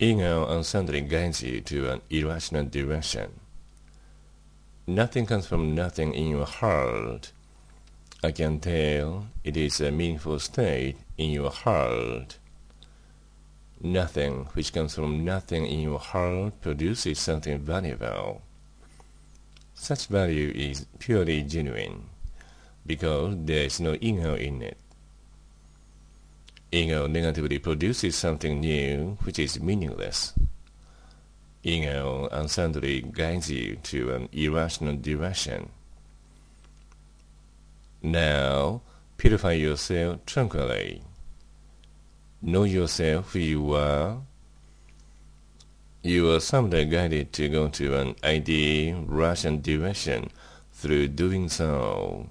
[0.00, 3.40] Ego uncertainly guides you to an irrational direction.
[4.86, 7.32] Nothing comes from nothing in your heart.
[8.22, 12.38] I can tell it is a meaningful state in your heart.
[13.80, 18.42] Nothing which comes from nothing in your heart produces something valuable.
[19.74, 22.04] Such value is purely genuine
[22.86, 24.78] because there is no ego in it.
[26.70, 30.34] Ego negatively produces something new which is meaningless.
[31.62, 35.70] Ego uncertainly guides you to an irrational direction.
[38.02, 38.82] Now,
[39.16, 41.02] purify yourself tranquilly.
[42.40, 44.22] Know yourself who you are.
[46.02, 50.30] You are someday guided to go to an ideal, rational direction
[50.72, 52.28] through doing so.